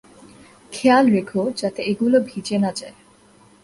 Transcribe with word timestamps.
খেয়াল 0.71 1.05
রেখো 1.07 1.41
যাতে 1.57 1.81
এগুলো 1.83 2.17
ভিজে 2.19 2.57
না 2.57 2.71
যায়। 2.71 2.95